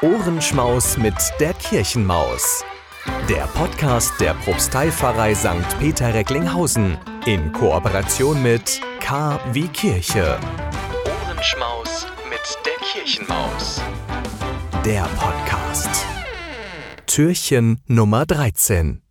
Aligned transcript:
Ohrenschmaus 0.00 0.96
mit 0.96 1.16
der 1.40 1.52
Kirchenmaus. 1.54 2.64
Der 3.28 3.48
Podcast 3.48 4.12
der 4.20 4.34
Propsteipfarrei 4.34 5.34
St. 5.34 5.76
Peter 5.80 6.14
Recklinghausen 6.14 6.96
in 7.26 7.50
Kooperation 7.50 8.40
mit 8.40 8.80
K 9.00 9.40
wie 9.52 9.66
Kirche. 9.66 10.38
Ohrenschmaus 11.04 12.06
mit 12.30 12.58
der 12.64 12.76
Kirchenmaus. 12.86 13.82
Der 14.84 15.02
Podcast. 15.16 16.06
Türchen 17.06 17.80
Nummer 17.88 18.24
13. 18.24 19.02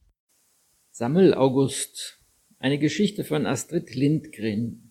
Sammel 0.92 1.34
August. 1.34 2.18
Eine 2.60 2.80
Geschichte 2.80 3.26
von 3.26 3.46
Astrid 3.46 3.94
Lindgren. 3.94 4.87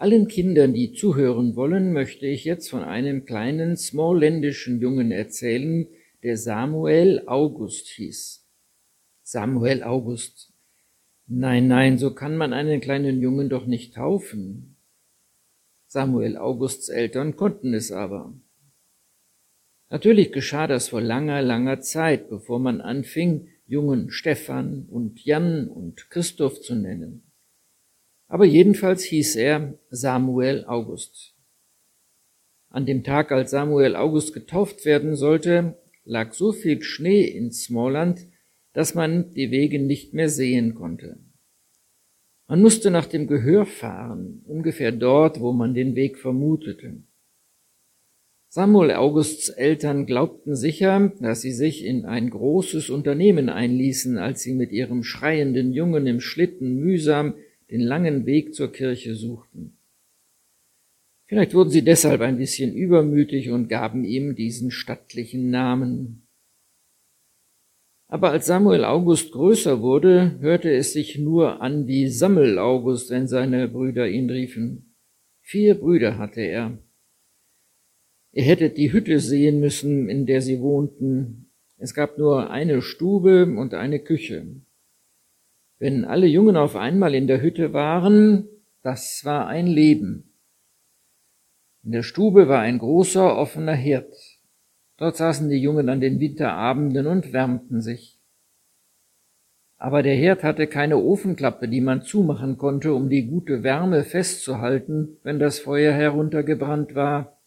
Allen 0.00 0.28
Kindern, 0.28 0.72
die 0.72 0.94
zuhören 0.94 1.56
wollen, 1.56 1.92
möchte 1.92 2.26
ich 2.26 2.44
jetzt 2.44 2.70
von 2.70 2.82
einem 2.82 3.26
kleinen 3.26 3.76
smallländischen 3.76 4.80
Jungen 4.80 5.12
erzählen, 5.12 5.86
der 6.22 6.38
Samuel 6.38 7.24
August 7.26 7.88
hieß. 7.88 8.48
Samuel 9.22 9.82
August. 9.82 10.54
Nein, 11.26 11.68
nein, 11.68 11.98
so 11.98 12.14
kann 12.14 12.38
man 12.38 12.54
einen 12.54 12.80
kleinen 12.80 13.20
Jungen 13.20 13.50
doch 13.50 13.66
nicht 13.66 13.94
taufen. 13.94 14.78
Samuel 15.86 16.38
Augusts 16.38 16.88
Eltern 16.88 17.36
konnten 17.36 17.74
es 17.74 17.92
aber. 17.92 18.32
Natürlich 19.90 20.32
geschah 20.32 20.66
das 20.66 20.88
vor 20.88 21.02
langer, 21.02 21.42
langer 21.42 21.82
Zeit, 21.82 22.30
bevor 22.30 22.58
man 22.58 22.80
anfing, 22.80 23.48
Jungen 23.66 24.10
Stefan 24.10 24.86
und 24.88 25.22
Jan 25.26 25.68
und 25.68 26.08
Christoph 26.08 26.62
zu 26.62 26.74
nennen. 26.74 27.29
Aber 28.30 28.44
jedenfalls 28.44 29.02
hieß 29.02 29.34
er 29.34 29.74
Samuel 29.90 30.64
August. 30.66 31.34
An 32.68 32.86
dem 32.86 33.02
Tag, 33.02 33.32
als 33.32 33.50
Samuel 33.50 33.96
August 33.96 34.32
getauft 34.32 34.84
werden 34.84 35.16
sollte, 35.16 35.76
lag 36.04 36.32
so 36.32 36.52
viel 36.52 36.80
Schnee 36.80 37.24
in 37.24 37.50
Smallland, 37.50 38.20
dass 38.72 38.94
man 38.94 39.34
die 39.34 39.50
Wege 39.50 39.80
nicht 39.80 40.14
mehr 40.14 40.28
sehen 40.28 40.76
konnte. 40.76 41.18
Man 42.46 42.62
musste 42.62 42.92
nach 42.92 43.06
dem 43.06 43.26
Gehör 43.26 43.66
fahren, 43.66 44.44
ungefähr 44.46 44.92
dort, 44.92 45.40
wo 45.40 45.52
man 45.52 45.74
den 45.74 45.96
Weg 45.96 46.16
vermutete. 46.16 47.02
Samuel 48.48 48.92
Augusts 48.92 49.48
Eltern 49.48 50.06
glaubten 50.06 50.54
sicher, 50.54 51.12
dass 51.18 51.40
sie 51.40 51.52
sich 51.52 51.84
in 51.84 52.04
ein 52.04 52.30
großes 52.30 52.90
Unternehmen 52.90 53.48
einließen, 53.48 54.18
als 54.18 54.42
sie 54.42 54.54
mit 54.54 54.70
ihrem 54.70 55.02
schreienden 55.02 55.72
Jungen 55.72 56.06
im 56.06 56.20
Schlitten 56.20 56.76
mühsam 56.76 57.34
den 57.70 57.80
langen 57.80 58.26
Weg 58.26 58.54
zur 58.54 58.72
Kirche 58.72 59.14
suchten. 59.14 59.76
Vielleicht 61.26 61.54
wurden 61.54 61.70
sie 61.70 61.82
deshalb 61.82 62.22
ein 62.22 62.38
bisschen 62.38 62.74
übermütig 62.74 63.50
und 63.50 63.68
gaben 63.68 64.04
ihm 64.04 64.34
diesen 64.34 64.72
stattlichen 64.72 65.50
Namen. 65.50 66.26
Aber 68.08 68.32
als 68.32 68.46
Samuel 68.46 68.84
August 68.84 69.30
größer 69.30 69.80
wurde, 69.80 70.36
hörte 70.40 70.72
es 70.72 70.92
sich 70.92 71.16
nur 71.16 71.62
an 71.62 71.86
wie 71.86 72.08
Sammel 72.08 72.58
August, 72.58 73.10
wenn 73.10 73.28
seine 73.28 73.68
Brüder 73.68 74.08
ihn 74.08 74.28
riefen. 74.28 74.96
Vier 75.40 75.76
Brüder 75.76 76.18
hatte 76.18 76.40
er. 76.40 76.76
Ihr 78.32 78.42
hättet 78.42 78.76
die 78.76 78.92
Hütte 78.92 79.20
sehen 79.20 79.60
müssen, 79.60 80.08
in 80.08 80.26
der 80.26 80.42
sie 80.42 80.60
wohnten. 80.60 81.52
Es 81.78 81.94
gab 81.94 82.18
nur 82.18 82.50
eine 82.50 82.82
Stube 82.82 83.44
und 83.44 83.74
eine 83.74 84.00
Küche. 84.00 84.46
Wenn 85.80 86.04
alle 86.04 86.26
Jungen 86.26 86.58
auf 86.58 86.76
einmal 86.76 87.14
in 87.14 87.26
der 87.26 87.40
Hütte 87.40 87.72
waren, 87.72 88.46
das 88.82 89.24
war 89.24 89.46
ein 89.46 89.66
Leben. 89.66 90.34
In 91.82 91.92
der 91.92 92.02
Stube 92.02 92.48
war 92.48 92.60
ein 92.60 92.78
großer 92.78 93.38
offener 93.38 93.74
Herd. 93.74 94.14
Dort 94.98 95.16
saßen 95.16 95.48
die 95.48 95.56
Jungen 95.56 95.88
an 95.88 96.02
den 96.02 96.20
Winterabenden 96.20 97.06
und 97.06 97.32
wärmten 97.32 97.80
sich. 97.80 98.20
Aber 99.78 100.02
der 100.02 100.14
Herd 100.14 100.42
hatte 100.42 100.66
keine 100.66 100.98
Ofenklappe, 100.98 101.66
die 101.66 101.80
man 101.80 102.02
zumachen 102.02 102.58
konnte, 102.58 102.92
um 102.92 103.08
die 103.08 103.26
gute 103.26 103.62
Wärme 103.62 104.04
festzuhalten, 104.04 105.16
wenn 105.22 105.38
das 105.38 105.60
Feuer 105.60 105.94
heruntergebrannt 105.94 106.94
war. 106.94 107.40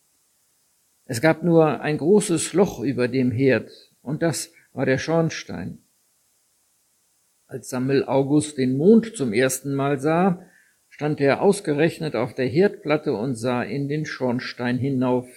Es 1.05 1.21
gab 1.21 1.43
nur 1.43 1.81
ein 1.81 1.99
großes 1.99 2.53
Loch 2.53 2.79
über 2.79 3.07
dem 3.07 3.29
Herd, 3.29 3.69
und 4.01 4.23
das 4.23 4.51
war 4.71 4.87
der 4.87 4.97
Schornstein. 4.97 5.82
Als 7.53 7.69
Sammel 7.69 8.03
August 8.05 8.57
den 8.57 8.77
Mond 8.77 9.15
zum 9.15 9.31
ersten 9.31 9.75
Mal 9.75 9.99
sah, 9.99 10.43
stand 10.89 11.21
er 11.21 11.43
ausgerechnet 11.43 12.15
auf 12.15 12.33
der 12.33 12.47
Herdplatte 12.47 13.13
und 13.13 13.35
sah 13.35 13.61
in 13.61 13.87
den 13.87 14.05
Schornstein 14.07 14.79
hinauf. 14.79 15.27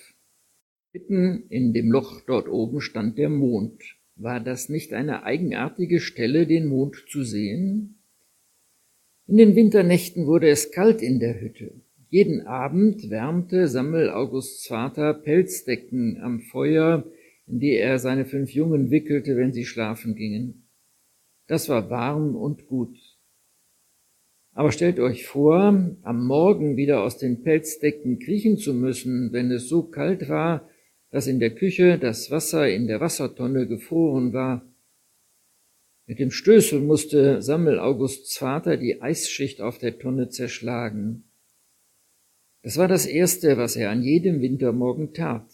Mitten 0.94 1.44
in 1.50 1.75
dem 1.75 1.93
Loch 1.93 2.22
dort 2.26 2.49
oben 2.49 2.81
stand 2.81 3.19
der 3.19 3.28
Mond. 3.28 3.82
War 4.15 4.41
das 4.41 4.71
nicht 4.71 4.94
eine 4.94 5.25
eigenartige 5.25 6.00
Stelle, 6.00 6.47
den 6.47 6.69
Mond 6.69 7.05
zu 7.10 7.22
sehen? 7.22 7.99
In 9.26 9.37
den 9.37 9.55
Winternächten 9.55 10.26
wurde 10.26 10.49
es 10.49 10.72
kalt 10.72 11.03
in 11.03 11.21
der 11.21 11.38
Hütte. 11.38 11.82
Jeden 12.09 12.47
Abend 12.47 13.10
wärmte 13.10 13.69
Sammel 13.69 14.09
Augusts 14.09 14.66
Vater 14.66 15.12
Pelzdecken 15.12 16.19
am 16.22 16.41
Feuer, 16.41 17.05
in 17.47 17.60
die 17.60 17.75
er 17.75 17.99
seine 17.99 18.25
fünf 18.25 18.53
Jungen 18.53 18.91
wickelte, 18.91 19.37
wenn 19.37 19.53
sie 19.53 19.66
schlafen 19.66 20.15
gingen. 20.15 20.66
Das 21.46 21.68
war 21.68 21.90
warm 21.90 22.34
und 22.34 22.66
gut. 22.66 22.98
Aber 24.52 24.72
stellt 24.72 24.98
euch 24.98 25.26
vor, 25.26 25.96
am 26.02 26.26
Morgen 26.26 26.76
wieder 26.76 27.02
aus 27.02 27.18
den 27.18 27.42
Pelzdecken 27.42 28.18
kriechen 28.18 28.56
zu 28.56 28.72
müssen, 28.72 29.32
wenn 29.32 29.50
es 29.50 29.68
so 29.68 29.82
kalt 29.82 30.28
war, 30.28 30.68
dass 31.10 31.26
in 31.26 31.40
der 31.40 31.54
Küche 31.54 31.98
das 31.98 32.30
Wasser 32.30 32.68
in 32.68 32.86
der 32.86 33.00
Wassertonne 33.00 33.66
gefroren 33.66 34.32
war. 34.32 34.66
Mit 36.06 36.18
dem 36.18 36.30
Stößel 36.30 36.80
musste 36.80 37.42
Sammel 37.42 37.78
Augusts 37.78 38.38
Vater 38.38 38.76
die 38.76 39.02
Eisschicht 39.02 39.60
auf 39.60 39.78
der 39.78 39.98
Tonne 39.98 40.30
zerschlagen. 40.30 41.24
Das 42.62 42.76
war 42.76 42.88
das 42.88 43.06
Erste, 43.06 43.58
was 43.58 43.76
er 43.76 43.90
an 43.90 44.02
jedem 44.02 44.40
Wintermorgen 44.40 45.12
tat. 45.12 45.48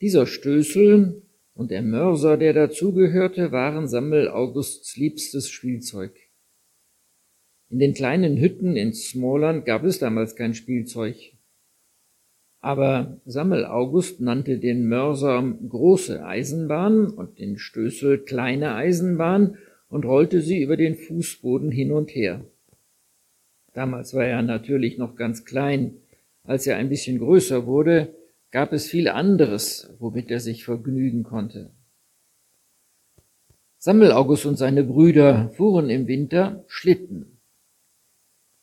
Dieser 0.00 0.26
Stößel 0.26 1.22
und 1.58 1.72
der 1.72 1.82
Mörser, 1.82 2.36
der 2.36 2.52
dazugehörte, 2.52 3.50
waren 3.50 3.88
Sammel 3.88 4.28
Augusts 4.28 4.96
liebstes 4.96 5.50
Spielzeug. 5.50 6.12
In 7.68 7.80
den 7.80 7.94
kleinen 7.94 8.36
Hütten 8.36 8.76
in 8.76 8.92
Smallland 8.94 9.66
gab 9.66 9.82
es 9.82 9.98
damals 9.98 10.36
kein 10.36 10.54
Spielzeug. 10.54 11.16
Aber 12.60 13.20
Sammel 13.24 13.66
August 13.66 14.20
nannte 14.20 14.58
den 14.58 14.88
Mörser 14.88 15.42
große 15.68 16.24
Eisenbahn 16.24 17.10
und 17.10 17.40
den 17.40 17.58
Stößel 17.58 18.20
kleine 18.20 18.76
Eisenbahn 18.76 19.58
und 19.88 20.04
rollte 20.04 20.42
sie 20.42 20.62
über 20.62 20.76
den 20.76 20.94
Fußboden 20.94 21.72
hin 21.72 21.90
und 21.90 22.14
her. 22.14 22.44
Damals 23.74 24.14
war 24.14 24.24
er 24.24 24.42
natürlich 24.42 24.96
noch 24.96 25.16
ganz 25.16 25.44
klein. 25.44 25.96
Als 26.44 26.68
er 26.68 26.76
ein 26.76 26.88
bisschen 26.88 27.18
größer 27.18 27.66
wurde, 27.66 28.14
gab 28.50 28.72
es 28.72 28.88
viel 28.88 29.08
anderes, 29.08 29.94
womit 29.98 30.30
er 30.30 30.40
sich 30.40 30.64
vergnügen 30.64 31.22
konnte. 31.22 31.70
Sammel 33.78 34.12
August 34.12 34.46
und 34.46 34.56
seine 34.56 34.82
Brüder 34.82 35.50
fuhren 35.50 35.88
im 35.90 36.08
Winter 36.08 36.64
Schlitten. 36.66 37.38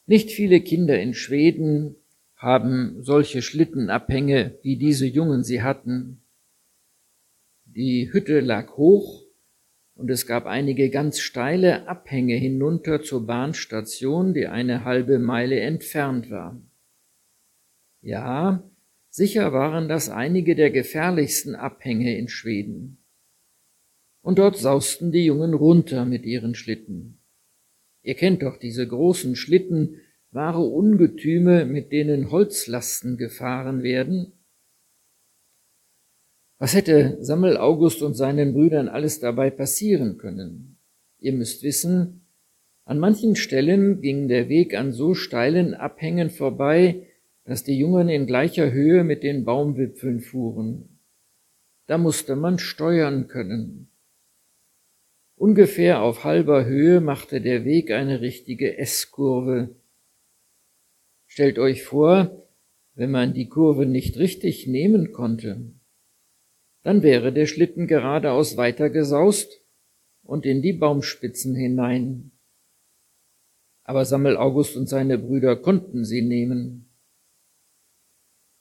Nicht 0.07 0.31
viele 0.31 0.62
Kinder 0.62 1.00
in 1.00 1.13
Schweden 1.13 1.95
haben 2.35 3.01
solche 3.01 3.41
Schlittenabhänge, 3.41 4.59
wie 4.62 4.75
diese 4.78 5.06
Jungen 5.06 5.44
sie 5.44 5.63
hatten. 5.63 6.22
Die 7.66 8.12
Hütte 8.12 8.41
lag 8.41 8.75
hoch 8.78 9.24
und 9.95 10.12
es 10.12 10.28
gab 10.28 10.45
einige 10.45 10.90
ganz 10.90 11.19
steile 11.19 11.88
Abhänge 11.88 12.35
hinunter 12.35 13.01
zur 13.01 13.25
Bahnstation, 13.25 14.34
die 14.34 14.47
eine 14.47 14.84
halbe 14.84 15.18
Meile 15.18 15.59
entfernt 15.59 16.29
war. 16.29 16.59
Ja, 18.01 18.63
Sicher 19.17 19.53
waren 19.53 19.88
das 19.88 20.09
einige 20.09 20.56
der 20.56 20.71
gefährlichsten 20.71 21.56
Abhänge 21.56 22.17
in 22.17 22.27
Schweden. 22.27 22.97
Und 24.21 24.39
dort 24.39 24.57
sausten 24.57 25.13
die 25.13 25.23
Jungen 25.23 25.53
runter 25.53 26.03
mit 26.03 26.25
ihren 26.25 26.53
Schlitten. 26.53 27.21
Ihr 28.01 28.15
kennt 28.15 28.41
doch 28.41 28.57
diese 28.57 28.85
großen 28.85 29.38
Schlitten, 29.38 30.01
wahre 30.31 30.63
Ungetüme, 30.63 31.65
mit 31.65 31.94
denen 31.94 32.29
Holzlasten 32.29 33.15
gefahren 33.15 33.83
werden. 33.83 34.33
Was 36.57 36.73
hätte 36.75 37.17
Sammel 37.21 37.56
August 37.56 38.01
und 38.01 38.15
seinen 38.15 38.51
Brüdern 38.51 38.89
alles 38.89 39.21
dabei 39.21 39.50
passieren 39.50 40.17
können? 40.17 40.77
Ihr 41.19 41.31
müsst 41.31 41.63
wissen, 41.63 42.27
an 42.83 43.00
manchen 43.00 43.38
Stellen 43.38 44.01
ging 44.01 44.27
der 44.27 44.50
Weg 44.50 44.75
an 44.75 44.91
so 44.91 45.13
steilen 45.13 45.73
Abhängen 45.73 46.29
vorbei, 46.29 47.07
dass 47.45 47.63
die 47.63 47.77
Jungen 47.77 48.09
in 48.09 48.25
gleicher 48.25 48.71
Höhe 48.71 49.03
mit 49.03 49.24
den 49.24 49.45
Baumwipfeln 49.45 50.19
fuhren. 50.19 51.00
Da 51.86 51.97
musste 51.97 52.36
man 52.36 52.59
steuern 52.59 53.27
können. 53.27 53.89
Ungefähr 55.38 56.01
auf 56.01 56.24
halber 56.24 56.65
Höhe 56.65 57.01
machte 57.01 57.42
der 57.42 57.63
Weg 57.63 57.92
eine 57.92 58.21
richtige 58.21 58.77
S-Kurve. 58.77 59.75
Stellt 61.27 61.59
euch 61.59 61.83
vor, 61.83 62.47
wenn 62.95 63.12
man 63.12 63.33
die 63.33 63.50
Kurve 63.50 63.86
nicht 63.86 64.18
richtig 64.18 64.68
nehmen 64.68 65.12
konnte, 65.12 65.74
Dann 66.81 67.01
wäre 67.01 67.33
der 67.33 67.48
Schlitten 67.48 67.88
geradeaus 67.88 68.57
weitergesaust 68.57 69.59
und 70.24 70.45
in 70.45 70.62
die 70.62 70.74
Baumspitzen 70.74 71.56
hinein. 71.56 72.31
Aber 73.83 74.06
Sammel 74.06 74.38
August 74.38 74.77
und 74.77 74.88
seine 74.88 75.18
Brüder 75.18 75.56
konnten 75.56 76.06
sie 76.06 76.21
nehmen. 76.21 76.85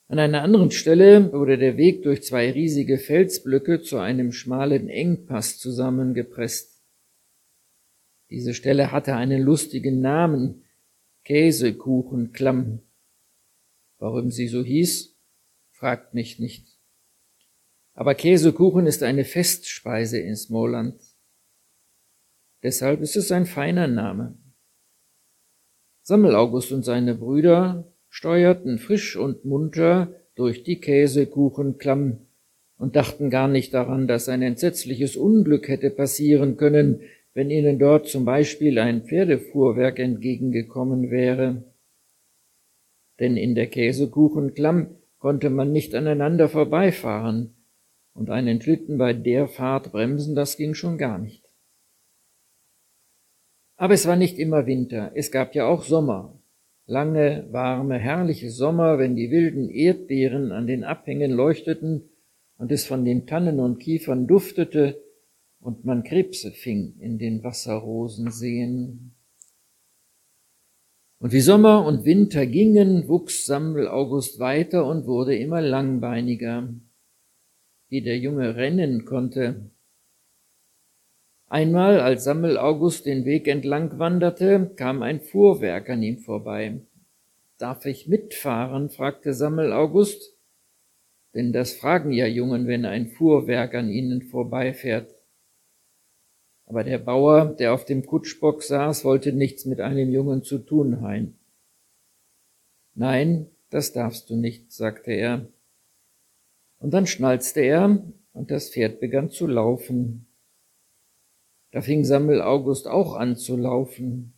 An 0.07 0.19
einer 0.19 0.43
anderen 0.43 0.71
Stelle 0.71 1.33
wurde 1.33 1.57
der 1.57 1.77
Weg 1.77 2.03
durch 2.03 2.23
zwei 2.23 2.51
riesige 2.51 2.99
Felsblöcke 2.99 3.81
zu 3.81 3.99
einem 3.99 4.33
schmalen 4.33 4.89
Engpass 4.89 5.59
zusammengepresst. 5.59 6.83
Diese 8.29 8.53
Stelle 8.53 8.93
hatte 8.93 9.17
einen 9.17 9.43
lustigen 9.43 10.01
Namen, 10.01 10.65
Käsekuchenklamm. 11.25 12.83
Warum 13.99 14.31
sie 14.31 14.49
so 14.49 14.63
hieß, 14.63 15.17
fragt 15.71 16.13
mich 16.13 16.39
nicht. 16.39 16.67
Aber 17.95 18.15
Käsekuchen 18.15 18.87
ist 18.87 19.03
eine 19.03 19.25
Festspeise 19.25 20.19
in 20.19 20.37
Smoland. 20.37 21.01
Deshalb 22.63 23.01
ist 23.01 23.17
es 23.17 23.33
ein 23.33 23.47
feiner 23.47 23.87
Name. 23.87 24.37
Sammel 26.03 26.35
August 26.35 26.73
und 26.73 26.83
seine 26.83 27.15
Brüder 27.15 27.94
steuerten 28.15 28.79
frisch 28.79 29.17
und 29.17 29.45
munter 29.45 30.15
durch 30.37 30.63
die 30.63 30.81
Käsekuchenklamm 30.81 32.19
und 32.79 32.95
dachten 32.95 33.29
gar 33.29 33.49
nicht 33.49 33.75
daran, 33.75 34.07
dass 34.07 34.29
ein 34.29 34.41
entsetzliches 34.41 35.17
Unglück 35.17 35.67
hätte 35.67 35.91
passieren 35.91 36.57
können, 36.57 37.01
wenn 37.35 37.51
ihnen 37.51 37.81
dort 37.81 38.07
zum 38.07 38.25
Beispiel 38.25 38.79
ein 38.79 39.03
Pferdefuhrwerk 39.03 39.99
entgegengekommen 39.99 41.11
wäre. 41.11 41.65
Denn 43.19 43.37
in 43.37 43.57
der 43.57 43.67
Käsekuchenklamm 43.67 44.95
konnte 45.19 45.51
man 45.51 45.73
nicht 45.73 45.93
aneinander 45.97 46.49
vorbeifahren, 46.49 47.57
und 48.13 48.31
einen 48.31 48.63
Schlitten 48.63 48.97
bei 48.97 49.13
der 49.13 49.49
Fahrt 49.49 49.91
bremsen, 49.91 50.37
das 50.37 50.57
ging 50.57 50.75
schon 50.75 50.99
gar 50.99 51.19
nicht. 51.19 51.43
Aber 53.75 53.95
es 53.95 54.07
war 54.07 54.15
nicht 54.15 54.39
immer 54.39 54.67
Winter, 54.67 55.11
es 55.17 55.33
gab 55.33 55.57
ja 55.57 55.67
auch 55.67 55.83
Sommer, 55.83 56.41
lange, 56.87 57.47
warme, 57.51 57.99
herrliche 57.99 58.51
Sommer, 58.51 58.99
wenn 58.99 59.17
die 59.17 59.31
wilden 59.31 59.69
Erdbeeren 59.69 60.53
an 60.53 60.67
den 60.67 60.85
Abhängen 60.85 61.31
leuchteten 61.31 62.11
und 62.59 62.71
es 62.73 62.87
von 62.87 63.05
den 63.05 63.27
Tannen 63.27 63.61
und 63.61 63.79
Kiefern 63.79 64.27
duftete 64.27 65.03
und 65.61 65.85
man 65.85 66.03
Krebse 66.05 66.51
fing 66.51 66.95
in 67.01 67.19
den 67.19 67.43
Wasserrosenseen. 67.43 69.15
Und 71.19 71.33
wie 71.33 71.41
Sommer 71.41 71.87
und 71.87 72.05
Winter 72.05 72.45
gingen, 72.45 73.09
wuchs 73.09 73.47
Sammel 73.47 73.89
August 73.89 74.39
weiter 74.41 74.85
und 74.85 75.07
wurde 75.07 75.35
immer 75.35 75.63
langbeiniger, 75.63 76.69
wie 77.89 78.03
der 78.03 78.19
Junge 78.19 78.57
rennen 78.57 79.07
konnte. 79.07 79.71
Einmal, 81.55 82.01
als 82.01 82.25
Sammel 82.25 82.59
August 82.59 83.07
den 83.07 83.25
Weg 83.25 83.47
entlang 83.47 84.01
wanderte, 84.01 84.73
kam 84.75 85.05
ein 85.05 85.21
Fuhrwerk 85.21 85.89
an 85.89 86.03
ihm 86.03 86.19
vorbei. 86.19 86.81
Darf 87.59 87.87
ich 87.87 88.09
mitfahren? 88.09 88.91
fragte 88.91 89.33
Sammel 89.35 89.73
August. 89.73 90.37
Denn 91.33 91.53
das 91.53 91.75
fragen 91.75 92.11
ja 92.11 92.27
Jungen, 92.27 92.67
wenn 92.67 92.85
ein 92.85 93.07
Fuhrwerk 93.07 93.77
an 93.77 93.89
ihnen 93.89 94.23
vorbeifährt. 94.23 95.15
Aber 96.67 96.83
der 96.83 96.99
Bauer, 96.99 97.55
der 97.57 97.73
auf 97.73 97.85
dem 97.85 98.05
Kutschbock 98.05 98.65
saß, 98.65 99.05
wollte 99.05 99.33
nichts 99.33 99.65
mit 99.65 99.81
einem 99.81 100.11
Jungen 100.11 100.43
zu 100.43 100.59
tun 100.59 101.03
haben. 101.03 101.39
Nein, 102.97 103.47
das 103.71 103.93
darfst 103.93 104.29
du 104.29 104.35
nicht, 104.35 104.73
sagte 104.73 105.13
er. 105.13 105.47
Und 106.81 106.95
dann 106.95 107.07
schnalzte 107.07 107.61
er, 107.61 108.03
und 108.33 108.51
das 108.51 108.71
Pferd 108.71 108.99
begann 108.99 109.31
zu 109.31 109.47
laufen. 109.47 110.27
Da 111.75 111.81
fing 111.81 112.05
Sammel 112.05 112.41
August 112.41 112.87
auch 112.87 113.17
an 113.17 113.37
zu 113.37 113.57
laufen. 113.57 114.33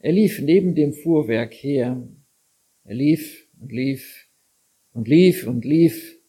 Er 0.00 0.12
lief 0.12 0.38
neben 0.42 0.74
dem 0.74 0.92
Fuhrwerk 0.92 1.54
her. 1.54 2.06
Er 2.84 2.94
lief 2.94 3.48
und 3.58 3.72
lief 3.72 4.28
und 4.92 5.08
lief 5.08 5.46
und 5.46 5.64
lief. 5.64 6.20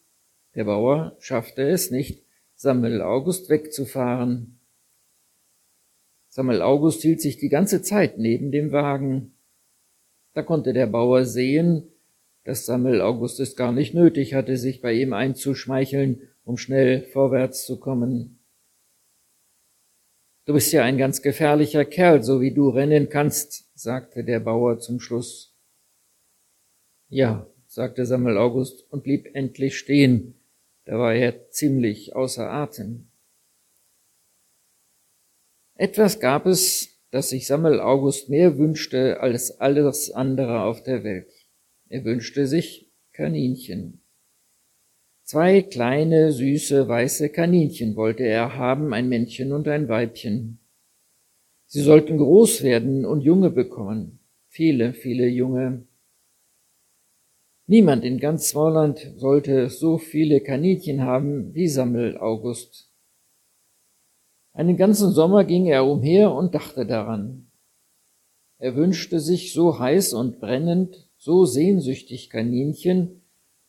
Der 0.54 0.64
Bauer 0.64 1.14
schaffte 1.20 1.68
es 1.68 1.90
nicht, 1.90 2.24
Sammel 2.54 3.02
August 3.02 3.50
wegzufahren. 3.50 4.60
Sammel 6.28 6.62
August 6.62 7.02
hielt 7.02 7.20
sich 7.20 7.36
die 7.36 7.50
ganze 7.50 7.82
Zeit 7.82 8.16
neben 8.16 8.50
dem 8.50 8.72
Wagen. 8.72 9.34
Da 10.32 10.40
konnte 10.42 10.72
der 10.72 10.86
Bauer 10.86 11.26
sehen, 11.26 11.90
dass 12.44 12.64
Sammel 12.64 13.02
August 13.02 13.40
es 13.40 13.56
gar 13.56 13.72
nicht 13.72 13.92
nötig 13.92 14.32
hatte, 14.32 14.56
sich 14.56 14.80
bei 14.80 14.94
ihm 14.94 15.12
einzuschmeicheln, 15.12 16.30
um 16.44 16.56
schnell 16.56 17.02
vorwärts 17.02 17.66
zu 17.66 17.78
kommen. 17.78 18.41
Du 20.44 20.54
bist 20.54 20.72
ja 20.72 20.82
ein 20.82 20.98
ganz 20.98 21.22
gefährlicher 21.22 21.84
Kerl, 21.84 22.24
so 22.24 22.40
wie 22.40 22.52
du 22.52 22.68
rennen 22.68 23.08
kannst, 23.08 23.70
sagte 23.78 24.24
der 24.24 24.40
Bauer 24.40 24.80
zum 24.80 24.98
Schluss. 24.98 25.56
Ja, 27.08 27.46
sagte 27.68 28.06
Samuel 28.06 28.38
August 28.38 28.90
und 28.90 29.04
blieb 29.04 29.34
endlich 29.34 29.78
stehen. 29.78 30.34
Da 30.84 30.98
war 30.98 31.14
er 31.14 31.50
ziemlich 31.50 32.16
außer 32.16 32.50
Atem. 32.50 33.08
Etwas 35.76 36.18
gab 36.18 36.46
es, 36.46 36.88
das 37.12 37.30
sich 37.30 37.46
Samuel 37.46 37.80
August 37.80 38.28
mehr 38.28 38.58
wünschte 38.58 39.20
als 39.20 39.60
alles 39.60 40.10
andere 40.10 40.62
auf 40.62 40.82
der 40.82 41.04
Welt. 41.04 41.32
Er 41.88 42.04
wünschte 42.04 42.48
sich 42.48 42.90
Kaninchen. 43.12 44.01
Zwei 45.24 45.62
kleine, 45.62 46.32
süße, 46.32 46.88
weiße 46.88 47.28
Kaninchen 47.30 47.96
wollte 47.96 48.24
er 48.24 48.56
haben, 48.56 48.92
ein 48.92 49.08
Männchen 49.08 49.52
und 49.52 49.68
ein 49.68 49.88
Weibchen. 49.88 50.58
Sie 51.66 51.80
sollten 51.80 52.18
groß 52.18 52.62
werden 52.62 53.06
und 53.06 53.22
Junge 53.22 53.50
bekommen, 53.50 54.18
viele, 54.48 54.92
viele 54.92 55.26
Junge. 55.26 55.86
Niemand 57.66 58.04
in 58.04 58.18
ganz 58.18 58.48
Smallland 58.48 59.14
sollte 59.16 59.70
so 59.70 59.96
viele 59.96 60.40
Kaninchen 60.40 61.02
haben 61.02 61.54
wie 61.54 61.68
Sammel 61.68 62.18
August. 62.18 62.92
Einen 64.52 64.76
ganzen 64.76 65.12
Sommer 65.12 65.44
ging 65.44 65.66
er 65.66 65.86
umher 65.86 66.32
und 66.32 66.54
dachte 66.54 66.84
daran. 66.84 67.46
Er 68.58 68.76
wünschte 68.76 69.18
sich 69.20 69.54
so 69.54 69.78
heiß 69.78 70.12
und 70.12 70.40
brennend, 70.40 71.08
so 71.16 71.46
sehnsüchtig 71.46 72.28
Kaninchen, 72.28 73.21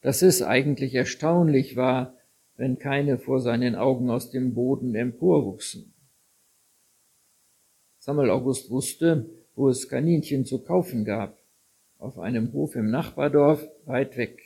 dass 0.03 0.21
es 0.21 0.41
eigentlich 0.41 0.93
erstaunlich 0.93 1.77
war, 1.77 2.17
wenn 2.57 2.77
keine 2.77 3.17
vor 3.17 3.39
seinen 3.39 3.75
Augen 3.75 4.09
aus 4.09 4.29
dem 4.29 4.53
Boden 4.53 4.93
emporwuchsen. 4.95 5.93
Samuel 7.99 8.29
August 8.29 8.69
wusste, 8.69 9.29
wo 9.55 9.69
es 9.69 9.87
Kaninchen 9.87 10.45
zu 10.45 10.59
kaufen 10.59 11.05
gab, 11.05 11.41
auf 11.99 12.19
einem 12.19 12.51
Hof 12.51 12.75
im 12.75 12.91
Nachbardorf 12.91 13.65
weit 13.85 14.17
weg. 14.17 14.41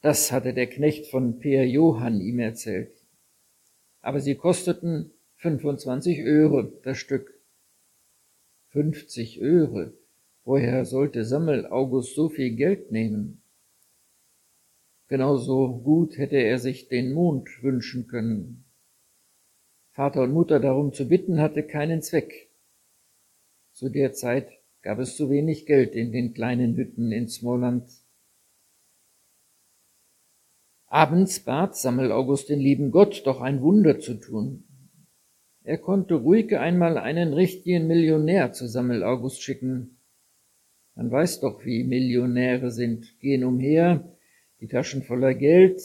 Das 0.00 0.32
hatte 0.32 0.52
der 0.52 0.66
Knecht 0.66 1.06
von 1.06 1.38
Peer 1.38 1.66
Johann 1.68 2.20
ihm 2.20 2.40
erzählt. 2.40 2.92
Aber 4.00 4.18
sie 4.18 4.34
kosteten 4.34 5.12
25 5.36 6.18
Öre 6.22 6.72
das 6.82 6.98
Stück. 6.98 7.40
50 8.70 9.40
Öre. 9.40 9.92
Woher 10.44 10.86
sollte 10.86 11.24
Sammel 11.24 11.66
August 11.66 12.16
so 12.16 12.28
viel 12.28 12.50
Geld 12.56 12.90
nehmen? 12.90 13.41
Genauso 15.12 15.68
gut 15.84 16.16
hätte 16.16 16.38
er 16.38 16.58
sich 16.58 16.88
den 16.88 17.12
Mond 17.12 17.62
wünschen 17.62 18.06
können. 18.06 18.64
Vater 19.90 20.22
und 20.22 20.32
Mutter 20.32 20.58
darum 20.58 20.94
zu 20.94 21.06
bitten 21.06 21.38
hatte 21.38 21.64
keinen 21.64 22.00
Zweck. 22.00 22.50
Zu 23.72 23.90
der 23.90 24.14
Zeit 24.14 24.48
gab 24.80 24.98
es 25.00 25.14
zu 25.14 25.28
wenig 25.28 25.66
Geld 25.66 25.94
in 25.94 26.12
den 26.12 26.32
kleinen 26.32 26.76
Hütten 26.76 27.12
in 27.12 27.28
Smoland. 27.28 27.90
Abends 30.86 31.40
bat 31.40 31.76
Sammel 31.76 32.10
August 32.10 32.48
den 32.48 32.60
lieben 32.60 32.90
Gott, 32.90 33.20
doch 33.26 33.42
ein 33.42 33.60
Wunder 33.60 34.00
zu 34.00 34.14
tun. 34.14 34.64
Er 35.62 35.76
konnte 35.76 36.14
ruhig 36.14 36.56
einmal 36.56 36.96
einen 36.96 37.34
richtigen 37.34 37.86
Millionär 37.86 38.54
zu 38.54 38.66
Sammel 38.66 39.04
August 39.04 39.42
schicken. 39.42 39.98
Man 40.94 41.10
weiß 41.10 41.40
doch, 41.40 41.66
wie 41.66 41.84
Millionäre 41.84 42.70
sind, 42.70 43.18
gehen 43.20 43.44
umher, 43.44 44.08
die 44.62 44.68
Taschen 44.68 45.02
voller 45.02 45.34
Geld 45.34 45.82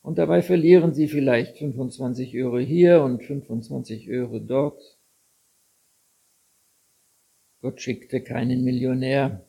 und 0.00 0.16
dabei 0.16 0.40
verlieren 0.40 0.94
sie 0.94 1.08
vielleicht 1.08 1.58
25 1.58 2.34
Euro 2.42 2.58
hier 2.58 3.02
und 3.02 3.22
25 3.22 4.10
Euro 4.10 4.38
dort. 4.38 4.80
Gott 7.60 7.82
schickte 7.82 8.22
keinen 8.22 8.64
Millionär, 8.64 9.46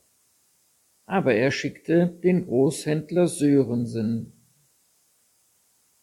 aber 1.06 1.34
er 1.34 1.50
schickte 1.52 2.18
den 2.22 2.44
Großhändler 2.44 3.28
Sörensen. 3.28 4.34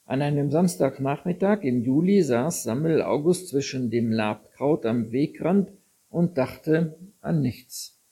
An 0.06 0.24
einem 0.24 0.50
Samstagnachmittag 0.50 1.62
im 1.62 1.84
Juli 1.84 2.24
saß 2.24 2.64
Sammel 2.64 3.04
August 3.04 3.50
zwischen 3.50 3.92
dem 3.92 4.12
Labkraut 4.12 4.88
am 4.88 5.12
Wegrand 5.12 5.72
und 6.10 6.40
dachte 6.40 6.98
an 7.22 7.42
nichts. 7.42 8.03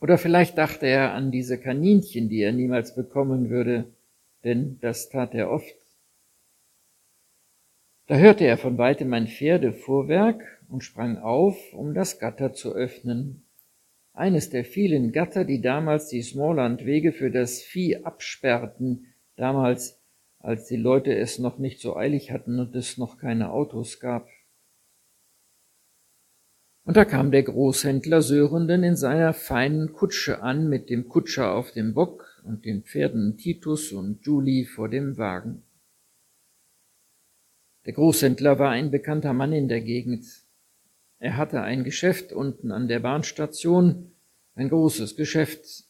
Oder 0.00 0.18
vielleicht 0.18 0.58
dachte 0.58 0.86
er 0.86 1.12
an 1.12 1.30
diese 1.30 1.58
Kaninchen, 1.58 2.28
die 2.28 2.40
er 2.40 2.52
niemals 2.52 2.94
bekommen 2.94 3.50
würde. 3.50 3.86
denn 4.44 4.78
das 4.80 5.08
tat 5.08 5.34
er 5.34 5.50
oft. 5.50 5.74
Da 8.06 8.16
hörte 8.16 8.44
er 8.44 8.56
von 8.56 8.78
weitem 8.78 9.12
ein 9.12 9.26
Pferdefuhrwerk 9.26 10.62
und 10.68 10.84
sprang 10.84 11.18
auf, 11.18 11.56
um 11.74 11.92
das 11.92 12.20
Gatter 12.20 12.54
zu 12.54 12.72
öffnen. 12.72 13.42
Eines 14.14 14.48
der 14.48 14.64
vielen 14.64 15.12
Gatter, 15.12 15.44
die 15.44 15.60
damals 15.60 16.08
die 16.08 16.22
Smalllandwege 16.22 17.12
für 17.12 17.30
das 17.30 17.60
Vieh 17.60 17.96
absperrten, 18.04 19.06
damals, 19.36 20.00
als 20.38 20.66
die 20.66 20.76
Leute 20.76 21.14
es 21.14 21.38
noch 21.38 21.58
nicht 21.58 21.80
so 21.80 21.96
eilig 21.96 22.30
hatten 22.30 22.60
und 22.60 22.74
es 22.74 22.96
noch 22.96 23.18
keine 23.18 23.50
Autos 23.50 23.98
gab. 23.98 24.28
Und 26.88 26.96
da 26.96 27.04
kam 27.04 27.30
der 27.30 27.42
Großhändler 27.42 28.22
Sörenden 28.22 28.82
in 28.82 28.96
seiner 28.96 29.34
feinen 29.34 29.92
Kutsche 29.92 30.40
an, 30.40 30.70
mit 30.70 30.88
dem 30.88 31.06
Kutscher 31.06 31.54
auf 31.54 31.70
dem 31.72 31.92
Bock 31.92 32.42
und 32.44 32.64
den 32.64 32.82
Pferden 32.82 33.36
Titus 33.36 33.92
und 33.92 34.24
Julie 34.24 34.64
vor 34.64 34.88
dem 34.88 35.18
Wagen. 35.18 35.64
Der 37.84 37.92
Großhändler 37.92 38.58
war 38.58 38.70
ein 38.70 38.90
bekannter 38.90 39.34
Mann 39.34 39.52
in 39.52 39.68
der 39.68 39.82
Gegend. 39.82 40.24
Er 41.18 41.36
hatte 41.36 41.60
ein 41.60 41.84
Geschäft 41.84 42.32
unten 42.32 42.72
an 42.72 42.88
der 42.88 43.00
Bahnstation, 43.00 44.12
ein 44.54 44.70
großes 44.70 45.14
Geschäft. 45.14 45.84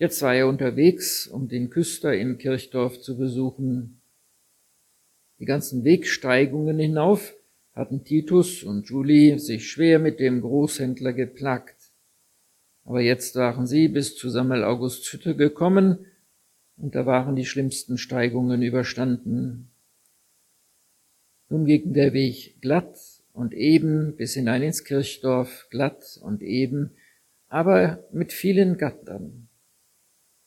Jetzt 0.00 0.20
war 0.20 0.34
er 0.34 0.48
unterwegs, 0.48 1.28
um 1.28 1.46
den 1.46 1.70
Küster 1.70 2.12
im 2.12 2.38
Kirchdorf 2.38 3.00
zu 3.00 3.16
besuchen. 3.16 4.00
Die 5.38 5.44
ganzen 5.44 5.84
Wegsteigungen 5.84 6.80
hinauf 6.80 7.36
hatten 7.76 8.04
Titus 8.04 8.62
und 8.62 8.88
Julie 8.88 9.38
sich 9.38 9.70
schwer 9.70 9.98
mit 9.98 10.18
dem 10.18 10.40
Großhändler 10.40 11.12
geplagt. 11.12 11.76
Aber 12.84 13.02
jetzt 13.02 13.36
waren 13.36 13.66
sie 13.66 13.88
bis 13.88 14.16
zu 14.16 14.30
Sammel 14.30 14.64
Augusts 14.64 15.12
Hütte 15.12 15.36
gekommen, 15.36 16.06
und 16.78 16.94
da 16.94 17.06
waren 17.06 17.36
die 17.36 17.46
schlimmsten 17.46 17.96
Steigungen 17.96 18.62
überstanden. 18.62 19.70
Nun 21.48 21.64
ging 21.64 21.92
der 21.92 22.12
Weg 22.12 22.60
glatt 22.60 22.98
und 23.32 23.54
eben 23.54 24.16
bis 24.16 24.34
hinein 24.34 24.62
ins 24.62 24.84
Kirchdorf, 24.84 25.68
glatt 25.70 26.18
und 26.22 26.42
eben, 26.42 26.90
aber 27.48 28.04
mit 28.12 28.32
vielen 28.32 28.78
Gattern. 28.78 29.48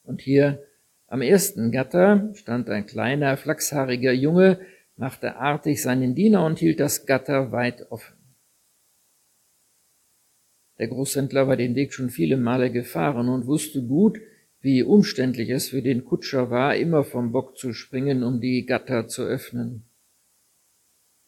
Und 0.04 0.22
hier 0.22 0.64
am 1.08 1.22
ersten 1.22 1.72
Gatter 1.72 2.32
stand 2.36 2.70
ein 2.70 2.86
kleiner, 2.86 3.38
flachshaariger 3.38 4.14
Junge, 4.14 4.60
machte 5.00 5.38
artig 5.38 5.82
seinen 5.82 6.14
Diener 6.14 6.46
und 6.46 6.60
hielt 6.60 6.82
das 6.82 7.06
Gatter 7.06 7.54
weit 7.54 7.90
offen. 7.90 8.18
Der 10.78 10.90
Großhändler 10.90 11.48
war 11.48 11.56
den 11.56 11.74
Weg 11.76 11.94
schon 11.94 12.10
viele 12.10 12.36
Male 12.36 12.70
gefahren 12.70 13.30
und 13.30 13.48
wusste 13.48 13.82
gut, 13.82 14.20
wie 14.60 14.84
umständlich 14.84 15.50
es 15.52 15.70
für 15.70 15.82
den 15.82 16.04
Kutscher 16.04 16.50
war, 16.50 16.76
immer 16.76 17.06
vom 17.06 17.32
Bock 17.32 17.58
zu 17.58 17.72
springen, 17.72 18.24
um 18.24 18.42
die 18.42 18.66
Gatter 18.66 19.08
zu 19.08 19.24
öffnen. 19.24 19.86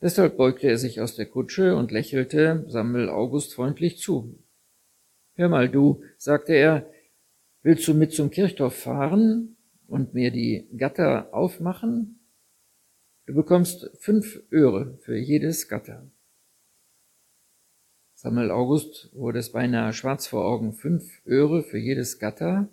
Deshalb 0.02 0.36
beugte 0.36 0.68
er 0.68 0.78
sich 0.78 1.00
aus 1.00 1.16
der 1.16 1.28
Kutsche 1.28 1.78
und 1.78 1.92
lächelte 1.92 2.66
Sammel 2.68 3.10
August 3.10 3.54
freundlich 3.54 4.00
zu. 4.00 4.38
Hör 5.36 5.48
mal, 5.48 5.70
du, 5.70 6.04
sagte 6.18 6.54
er, 6.54 6.90
willst 7.62 7.88
du 7.88 7.94
mit 7.94 8.12
zum 8.12 8.32
Kirchdorf 8.32 8.76
fahren 8.76 9.56
und 9.88 10.14
mir 10.14 10.32
die 10.32 10.68
Gatter 10.76 11.34
aufmachen? 11.34 12.21
Du 13.32 13.38
bekommst 13.38 13.90
fünf 13.98 14.44
Öre 14.52 14.98
für 15.04 15.18
jedes 15.18 15.70
Gatter. 15.70 16.06
Samuel 18.14 18.52
August 18.52 19.10
wurde 19.14 19.40
es 19.40 19.54
beinahe 19.54 19.94
schwarz 19.94 20.28
vor 20.28 20.44
Augen. 20.44 20.74
Fünf 20.74 21.26
Öre 21.26 21.64
für 21.64 21.78
jedes 21.78 22.20
Gatter. 22.20 22.68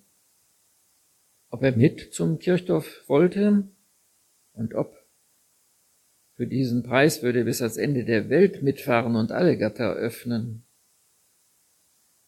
Ob 1.50 1.62
er 1.62 1.76
mit 1.76 2.12
zum 2.12 2.40
Kirchdorf 2.40 3.04
wollte 3.06 3.68
und 4.52 4.74
ob 4.74 4.96
für 6.34 6.48
diesen 6.48 6.82
Preis 6.82 7.22
würde 7.22 7.38
er 7.38 7.44
bis 7.44 7.62
ans 7.62 7.76
Ende 7.76 8.04
der 8.04 8.28
Welt 8.28 8.60
mitfahren 8.60 9.14
und 9.14 9.30
alle 9.30 9.58
Gatter 9.58 9.92
öffnen. 9.92 10.64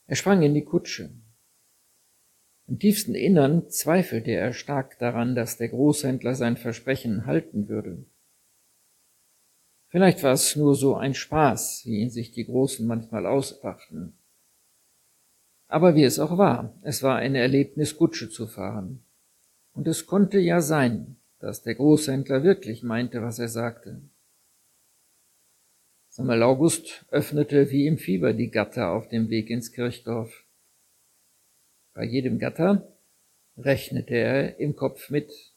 Er 0.07 0.15
sprang 0.15 0.43
in 0.43 0.55
die 0.55 0.65
Kutsche. 0.65 1.11
Im 2.69 2.79
tiefsten 2.79 3.17
Innern 3.17 3.69
zweifelte 3.71 4.31
er 4.31 4.53
stark 4.53 5.01
daran, 5.01 5.35
dass 5.35 5.57
der 5.57 5.71
Großhändler 5.71 6.37
sein 6.37 6.57
Versprechen 6.57 7.27
halten 7.27 7.69
würde. 7.69 8.05
Vielleicht 9.91 10.23
war 10.23 10.33
es 10.33 10.55
nur 10.55 10.77
so 10.77 10.97
ein 10.97 11.15
Spaß, 11.15 11.83
wie 11.85 11.99
ihn 11.99 12.11
sich 12.11 12.31
die 12.31 12.45
Großen 12.45 12.87
manchmal 12.87 13.27
ausbrachten. 13.27 14.15
Aber 15.67 15.95
wie 15.95 16.05
es 16.05 16.19
auch 16.19 16.39
war, 16.39 16.75
es 16.83 17.03
war 17.03 17.17
ein 17.17 17.35
Erlebnis, 17.35 17.97
Kutsche 17.97 18.31
zu 18.31 18.47
fahren. 18.47 19.03
Und 19.73 19.89
es 19.89 20.07
konnte 20.07 20.39
ja 20.39 20.61
sein, 20.61 21.17
dass 21.41 21.63
der 21.63 21.75
Großhändler 21.75 22.45
wirklich 22.45 22.83
meinte, 22.83 23.23
was 23.23 23.39
er 23.39 23.49
sagte. 23.49 24.01
Samuel 26.09 26.43
August 26.43 27.05
öffnete 27.11 27.71
wie 27.71 27.87
im 27.87 27.99
Fieber 27.99 28.33
die 28.33 28.51
Gatter 28.51 28.91
auf 28.91 29.09
dem 29.09 29.29
Weg 29.31 29.49
ins 29.51 29.73
Kirchdorf. 29.73 30.45
Bei 31.95 32.05
jedem 32.05 32.39
Gatter 32.39 32.93
rechnete 33.57 34.15
er 34.15 34.59
im 34.59 34.77
Kopf 34.77 35.11
mit, 35.11 35.50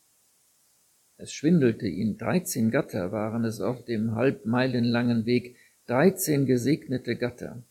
es 1.23 1.33
schwindelte 1.33 1.87
ihn. 1.87 2.17
Dreizehn 2.17 2.69
Gatter 2.69 3.11
waren 3.11 3.45
es 3.45 3.61
auf 3.61 3.85
dem 3.85 4.15
halbmeilenlangen 4.15 5.25
Weg. 5.25 5.55
Dreizehn 5.87 6.45
gesegnete 6.45 7.15
Gatter. 7.15 7.63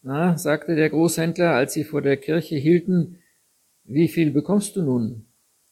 Na, 0.00 0.36
sagte 0.36 0.74
der 0.74 0.90
Großhändler, 0.90 1.52
als 1.52 1.74
sie 1.74 1.84
vor 1.84 2.02
der 2.02 2.16
Kirche 2.16 2.56
hielten, 2.56 3.18
wie 3.84 4.08
viel 4.08 4.30
bekommst 4.30 4.74
du 4.74 4.82
nun? 4.82 5.26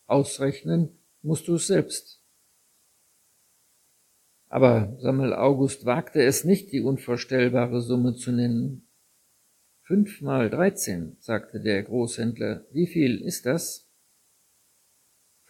Ausrechnen 0.06 0.90
musst 1.22 1.48
du 1.48 1.54
es 1.54 1.66
selbst. 1.66 2.22
Aber 4.48 4.96
Sammel 5.00 5.32
August 5.32 5.86
wagte 5.86 6.22
es 6.22 6.44
nicht, 6.44 6.70
die 6.72 6.80
unvorstellbare 6.80 7.80
Summe 7.80 8.14
zu 8.14 8.30
nennen. 8.30 8.86
Fünfmal 9.82 10.50
dreizehn, 10.50 11.16
sagte 11.18 11.60
der 11.60 11.82
Großhändler. 11.82 12.64
Wie 12.72 12.86
viel 12.86 13.20
ist 13.22 13.46
das? 13.46 13.89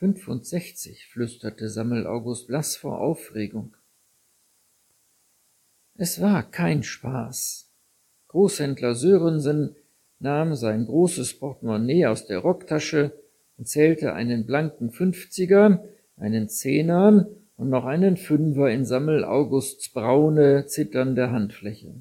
Fünfundsechzig, 0.01 1.09
flüsterte 1.09 1.69
Sammel 1.69 2.07
August 2.07 2.47
blass 2.47 2.75
vor 2.75 3.03
Aufregung. 3.03 3.77
Es 5.99 6.23
war 6.23 6.43
kein 6.43 6.83
Spaß. 6.83 7.71
Großhändler 8.29 8.95
Sörensen 8.95 9.77
nahm 10.19 10.55
sein 10.55 10.87
großes 10.87 11.39
Portemonnaie 11.39 12.07
aus 12.07 12.27
der 12.27 12.39
Rocktasche 12.39 13.13
und 13.59 13.69
zählte 13.69 14.15
einen 14.15 14.47
blanken 14.47 14.91
Fünfziger, 14.91 15.85
einen 16.17 16.49
Zehner 16.49 17.29
und 17.59 17.69
noch 17.69 17.85
einen 17.85 18.17
Fünfer 18.17 18.71
in 18.71 18.87
Sammel 18.87 19.23
Augusts 19.23 19.91
braune, 19.91 20.65
zitternde 20.65 21.31
Handfläche. 21.31 21.93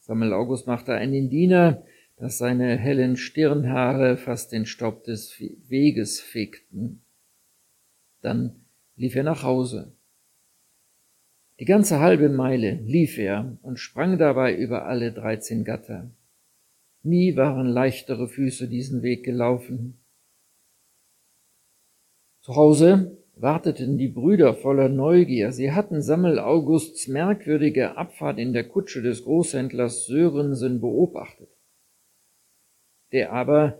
Sammel 0.00 0.32
August 0.32 0.66
machte 0.66 0.94
einen 0.94 1.28
Diener, 1.28 1.84
dass 2.16 2.38
seine 2.38 2.76
hellen 2.76 3.16
Stirnhaare 3.16 4.16
fast 4.16 4.52
den 4.52 4.66
Staub 4.66 5.04
des 5.04 5.40
Weges 5.68 6.20
fegten. 6.20 7.02
Dann 8.20 8.64
lief 8.96 9.16
er 9.16 9.24
nach 9.24 9.42
Hause. 9.42 9.92
Die 11.60 11.64
ganze 11.64 12.00
halbe 12.00 12.28
Meile 12.28 12.80
lief 12.82 13.18
er 13.18 13.58
und 13.62 13.78
sprang 13.78 14.18
dabei 14.18 14.56
über 14.56 14.86
alle 14.86 15.12
dreizehn 15.12 15.64
Gatter. 15.64 16.10
Nie 17.02 17.36
waren 17.36 17.66
leichtere 17.66 18.28
Füße 18.28 18.68
diesen 18.68 19.02
Weg 19.02 19.24
gelaufen. 19.24 20.00
Zu 22.40 22.56
Hause 22.56 23.18
warteten 23.36 23.98
die 23.98 24.08
Brüder 24.08 24.54
voller 24.54 24.88
Neugier. 24.88 25.52
Sie 25.52 25.72
hatten 25.72 26.02
Sammel 26.02 26.38
Augusts 26.38 27.08
merkwürdige 27.08 27.96
Abfahrt 27.96 28.38
in 28.38 28.52
der 28.52 28.68
Kutsche 28.68 29.02
des 29.02 29.24
Großhändlers 29.24 30.06
Sörensen 30.06 30.80
beobachtet 30.80 31.53
der 33.14 33.32
aber, 33.32 33.78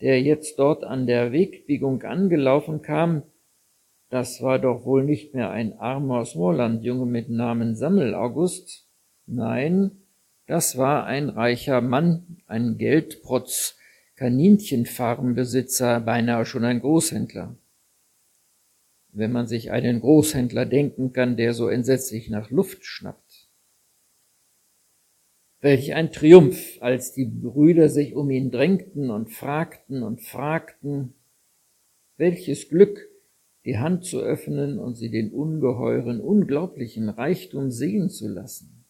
der 0.00 0.20
jetzt 0.20 0.58
dort 0.58 0.82
an 0.84 1.06
der 1.06 1.30
Wegbiegung 1.32 2.02
angelaufen 2.02 2.82
kam, 2.82 3.22
das 4.10 4.42
war 4.42 4.58
doch 4.58 4.84
wohl 4.84 5.04
nicht 5.04 5.32
mehr 5.32 5.50
ein 5.50 5.78
armer 5.78 6.24
Smorlandjunge 6.24 7.06
mit 7.06 7.30
Namen 7.30 7.76
Sammel 7.76 8.14
August. 8.14 8.88
Nein, 9.26 9.92
das 10.46 10.76
war 10.76 11.06
ein 11.06 11.28
reicher 11.30 11.80
Mann, 11.80 12.42
ein 12.46 12.76
Geldprotz, 12.76 13.78
Kaninchenfarmbesitzer, 14.16 16.00
beinahe 16.00 16.44
schon 16.44 16.64
ein 16.64 16.80
Großhändler. 16.80 17.56
Wenn 19.12 19.30
man 19.30 19.46
sich 19.46 19.70
einen 19.70 20.00
Großhändler 20.00 20.66
denken 20.66 21.12
kann, 21.12 21.36
der 21.36 21.54
so 21.54 21.68
entsetzlich 21.68 22.28
nach 22.28 22.50
Luft 22.50 22.84
schnappt. 22.84 23.23
Welch 25.64 25.94
ein 25.94 26.12
Triumph, 26.12 26.76
als 26.82 27.14
die 27.14 27.24
Brüder 27.24 27.88
sich 27.88 28.14
um 28.14 28.28
ihn 28.28 28.50
drängten 28.50 29.10
und 29.10 29.30
fragten 29.30 30.02
und 30.02 30.20
fragten. 30.20 31.14
Welches 32.18 32.68
Glück, 32.68 33.08
die 33.64 33.78
Hand 33.78 34.04
zu 34.04 34.20
öffnen 34.20 34.78
und 34.78 34.96
sie 34.96 35.10
den 35.10 35.32
ungeheuren, 35.32 36.20
unglaublichen 36.20 37.08
Reichtum 37.08 37.70
sehen 37.70 38.10
zu 38.10 38.28
lassen. 38.28 38.84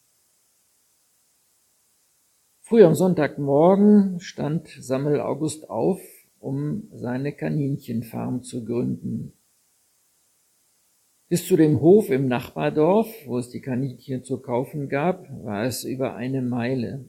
Früh 2.63 2.83
am 2.83 2.97
Sonntagmorgen 2.97 4.19
stand 4.19 4.67
Samuel 4.67 5.21
August 5.21 5.71
auf, 5.71 6.01
um 6.41 6.89
seine 6.93 7.33
Kaninchenfarm 7.33 8.43
zu 8.43 8.65
gründen. 8.65 9.33
Bis 11.35 11.49
zu 11.49 11.57
dem 11.57 11.81
Hof 11.81 12.11
im 12.11 12.29
Nachbardorf, 12.29 13.13
wo 13.27 13.39
es 13.39 13.51
die 13.51 13.61
Kaninchen 13.61 14.23
zu 14.23 14.39
kaufen 14.39 14.89
gab, 14.89 15.29
war 15.43 15.65
es 15.65 15.83
über 15.83 16.15
eine 16.15 16.43
Meile. 16.43 17.09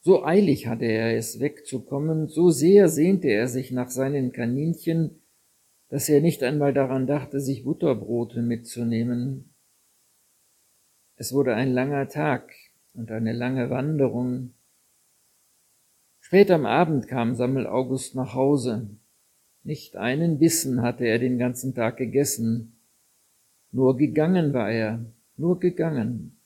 So 0.00 0.24
eilig 0.24 0.66
hatte 0.66 0.86
er 0.86 1.14
es 1.14 1.40
wegzukommen, 1.40 2.28
so 2.28 2.48
sehr 2.48 2.88
sehnte 2.88 3.28
er 3.28 3.48
sich 3.48 3.70
nach 3.70 3.90
seinen 3.90 4.32
Kaninchen, 4.32 5.20
dass 5.90 6.08
er 6.08 6.22
nicht 6.22 6.42
einmal 6.42 6.72
daran 6.72 7.06
dachte, 7.06 7.38
sich 7.38 7.64
Butterbrote 7.64 8.40
mitzunehmen. 8.40 9.52
Es 11.16 11.34
wurde 11.34 11.54
ein 11.54 11.70
langer 11.70 12.08
Tag 12.08 12.50
und 12.94 13.10
eine 13.10 13.34
lange 13.34 13.68
Wanderung. 13.68 14.54
Spät 16.18 16.50
am 16.50 16.64
Abend 16.64 17.08
kam 17.08 17.34
Sammel 17.34 17.66
August 17.66 18.14
nach 18.14 18.32
Hause. 18.32 18.88
Nicht 19.64 19.96
einen 19.96 20.38
Bissen 20.38 20.82
hatte 20.82 21.04
er 21.04 21.18
den 21.18 21.38
ganzen 21.38 21.74
Tag 21.74 21.96
gegessen. 21.96 22.76
Nur 23.70 23.96
gegangen 23.96 24.52
war 24.52 24.70
er, 24.70 25.04
nur 25.36 25.60
gegangen. 25.60 26.36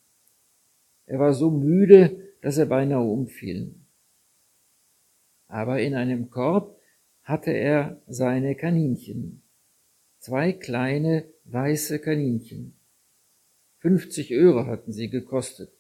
Er 1.07 1.19
war 1.19 1.33
so 1.33 1.51
müde, 1.51 2.35
dass 2.43 2.59
er 2.59 2.67
beinahe 2.67 3.03
umfiel. 3.03 3.75
Aber 5.49 5.81
in 5.81 5.95
einem 5.95 6.31
Korb 6.31 6.81
hatte 7.23 7.53
er 7.53 8.01
seine 8.07 8.55
Kaninchen. 8.55 9.43
Zwei 10.19 10.53
kleine 10.53 11.25
weiße 11.45 12.01
Kaninchen. 12.01 12.77
50 13.79 14.33
Öre 14.33 14.67
hatten 14.67 14.93
sie 14.93 15.09
gekostet. 15.09 15.73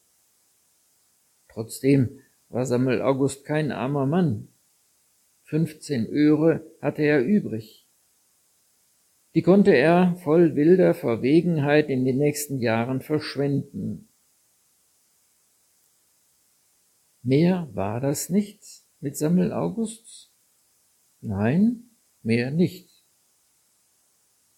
Trotzdem 1.48 2.20
war 2.48 2.64
Samuel 2.66 3.02
August 3.02 3.44
kein 3.44 3.72
armer 3.72 4.06
Mann. 4.06 4.48
15 5.46 6.06
Öre 6.06 6.66
hatte 6.80 7.02
er 7.02 7.24
übrig. 7.24 7.88
Die 9.34 9.42
konnte 9.42 9.72
er 9.72 10.16
voll 10.16 10.56
wilder 10.56 10.94
Verwegenheit 10.94 11.88
in 11.88 12.04
den 12.04 12.18
nächsten 12.18 12.58
Jahren 12.58 13.00
verschwenden. 13.00 14.08
Mehr 17.22 17.68
war 17.72 18.00
das 18.00 18.28
nicht 18.28 18.64
mit 19.00 19.16
Sammel 19.16 19.52
Augusts? 19.52 20.32
Nein, 21.20 21.90
mehr 22.22 22.50
nicht. 22.50 23.04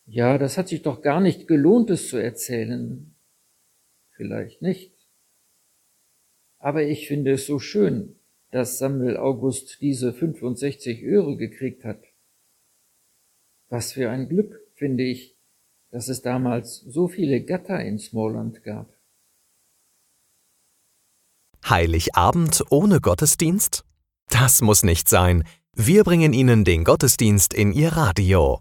Ja, 0.06 0.38
das 0.38 0.56
hat 0.56 0.68
sich 0.68 0.82
doch 0.82 1.02
gar 1.02 1.20
nicht 1.20 1.48
gelohnt, 1.48 1.90
es 1.90 2.08
zu 2.08 2.16
erzählen. 2.16 3.14
Vielleicht 4.12 4.62
nicht. 4.62 4.94
Aber 6.58 6.82
ich 6.82 7.08
finde 7.08 7.32
es 7.32 7.46
so 7.46 7.58
schön, 7.58 8.17
dass 8.50 8.78
Samuel 8.78 9.16
August 9.16 9.78
diese 9.80 10.12
65 10.12 11.02
Öre 11.02 11.36
gekriegt 11.36 11.84
hat. 11.84 12.02
Was 13.68 13.92
für 13.92 14.10
ein 14.10 14.28
Glück, 14.28 14.60
finde 14.74 15.04
ich, 15.04 15.36
dass 15.90 16.08
es 16.08 16.22
damals 16.22 16.80
so 16.80 17.08
viele 17.08 17.44
Gatter 17.44 17.80
in 17.80 17.98
Smallland 17.98 18.62
gab. 18.62 18.94
Heiligabend 21.68 22.64
ohne 22.70 23.00
Gottesdienst? 23.00 23.84
Das 24.30 24.62
muss 24.62 24.82
nicht 24.82 25.08
sein. 25.08 25.44
Wir 25.74 26.04
bringen 26.04 26.32
Ihnen 26.32 26.64
den 26.64 26.84
Gottesdienst 26.84 27.52
in 27.52 27.72
Ihr 27.72 27.92
Radio. 27.92 28.60